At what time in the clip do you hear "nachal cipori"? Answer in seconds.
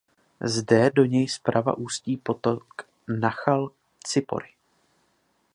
3.07-4.49